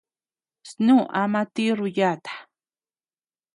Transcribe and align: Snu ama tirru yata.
Snu 0.69 0.97
ama 1.21 1.41
tirru 1.53 1.87
yata. 1.97 2.33